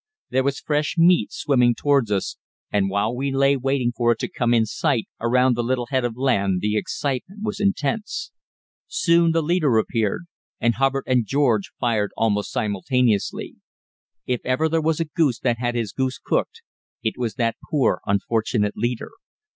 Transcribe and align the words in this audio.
There 0.31 0.43
was 0.43 0.59
fresh 0.59 0.95
meat 0.97 1.31
swimming 1.31 1.75
towards 1.75 2.09
us, 2.11 2.37
and 2.71 2.89
while 2.89 3.15
we 3.15 3.31
lay 3.31 3.55
waiting 3.55 3.91
for 3.95 4.11
it 4.13 4.17
to 4.21 4.27
come 4.27 4.51
in 4.51 4.65
sight 4.65 5.07
around 5.19 5.55
the 5.55 5.63
little 5.63 5.85
head 5.91 6.03
of 6.03 6.17
land 6.17 6.59
the 6.59 6.75
excitement 6.75 7.43
was 7.43 7.59
intense. 7.59 8.31
Soon 8.87 9.31
the 9.31 9.43
leader 9.43 9.77
appeared, 9.77 10.23
and 10.59 10.73
Hubbard 10.73 11.03
and 11.05 11.27
George 11.27 11.69
fired 11.79 12.09
almost 12.17 12.51
simultaneously. 12.51 13.57
If 14.25 14.41
ever 14.43 14.67
there 14.67 14.81
was 14.81 14.99
a 14.99 15.05
goose 15.05 15.37
that 15.41 15.59
had 15.59 15.75
his 15.75 15.91
goose 15.91 16.17
cooked, 16.17 16.63
it 17.03 17.13
was 17.15 17.35
that 17.35 17.57
poor, 17.69 18.01
unfortunate 18.07 18.75
leader. 18.75 19.11